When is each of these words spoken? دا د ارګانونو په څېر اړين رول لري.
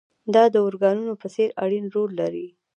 دا 0.33 0.43
د 0.53 0.55
ارګانونو 0.67 1.13
په 1.21 1.27
څېر 1.33 1.49
اړين 1.63 1.85
رول 1.95 2.11
لري. 2.21 2.47